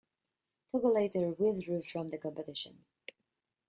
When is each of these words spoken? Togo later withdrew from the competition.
Togo 0.71 0.89
later 0.91 1.29
withdrew 1.39 1.83
from 1.83 2.07
the 2.09 2.17
competition. 2.17 2.85